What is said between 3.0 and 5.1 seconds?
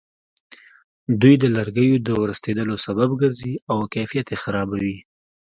ګرځي او کیفیت یې خرابوي.